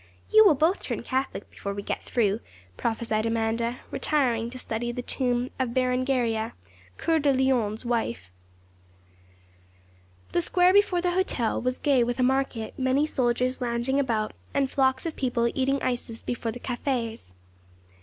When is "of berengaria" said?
5.59-6.53